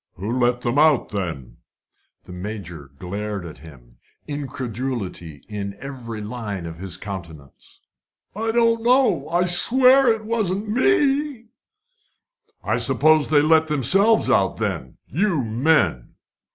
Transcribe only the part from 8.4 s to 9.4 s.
don't know.